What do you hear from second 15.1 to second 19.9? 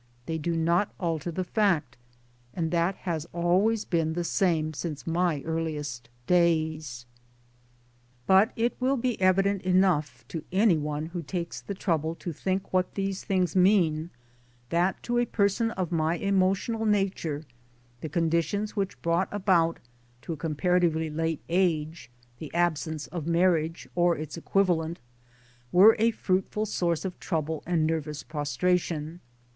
a person of my emotional nature the conditions which brought about